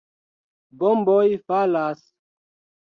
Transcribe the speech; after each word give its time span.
Bomboj 0.79 1.29
falas. 1.47 2.05